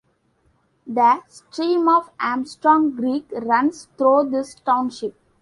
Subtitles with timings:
[0.87, 5.15] The stream of Armstrong Creek runs through this township.